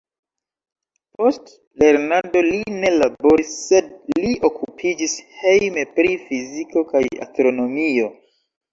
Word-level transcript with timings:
Post 1.19 1.51
lernado 1.83 2.43
li 2.47 2.57
ne 2.79 2.91
laboris, 2.97 3.53
sed 3.67 3.93
li 4.23 4.35
okupiĝis 4.51 5.17
hejme 5.45 5.87
pri 6.01 6.19
fiziko 6.27 6.89
kaj 6.93 7.07
astronomio. 7.31 8.15